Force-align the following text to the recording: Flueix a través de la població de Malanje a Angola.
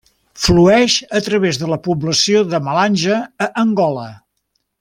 Flueix 0.43 0.95
a 1.19 1.21
través 1.27 1.59
de 1.63 1.69
la 1.73 1.79
població 1.89 2.43
de 2.55 2.63
Malanje 2.71 3.23
a 3.47 3.53
Angola. 3.69 4.09